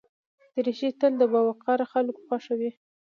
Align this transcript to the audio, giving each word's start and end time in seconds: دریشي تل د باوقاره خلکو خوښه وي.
دریشي 0.53 0.89
تل 0.99 1.13
د 1.19 1.23
باوقاره 1.33 1.85
خلکو 1.93 2.19
خوښه 2.27 2.53
وي. 2.59 2.71